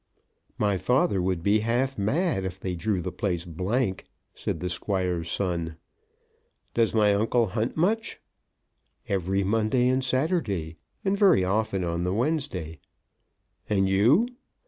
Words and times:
"My 0.57 0.77
father 0.77 1.21
would 1.21 1.43
be 1.43 1.59
half 1.59 1.95
mad 1.95 2.43
if 2.43 2.59
they 2.59 2.73
drew 2.73 3.01
the 3.01 3.11
place 3.11 3.45
blank," 3.45 4.05
said 4.33 4.59
the 4.59 4.67
Squire's 4.67 5.29
son. 5.29 5.77
"Does 6.73 6.95
my 6.95 7.13
uncle 7.13 7.45
hunt 7.49 7.77
much?" 7.77 8.19
"Every 9.07 9.43
Monday 9.43 9.87
and 9.89 10.03
Saturday, 10.03 10.77
and 11.05 11.15
very 11.15 11.43
often 11.43 11.83
on 11.83 12.01
the 12.01 12.15
Wednesday." 12.15 12.79
"And 13.69 13.87
you?" 13.87 14.25